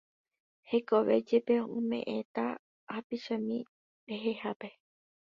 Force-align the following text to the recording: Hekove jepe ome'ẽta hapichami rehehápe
Hekove 0.69 1.15
jepe 1.27 1.55
ome'ẽta 1.75 2.45
hapichami 2.93 3.57
rehehápe 4.07 4.69